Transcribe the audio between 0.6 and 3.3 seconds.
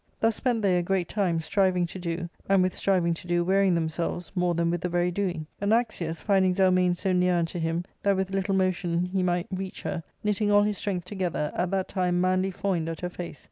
they a great time, striving to do, and with striving to